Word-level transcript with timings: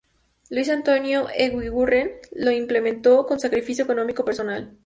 Luis 0.49 0.67
Antonio 0.71 1.29
Eguiguren 1.29 2.13
lo 2.31 2.49
implementó 2.49 3.27
con 3.27 3.39
sacrificio 3.39 3.83
económico 3.83 4.25
personal. 4.25 4.75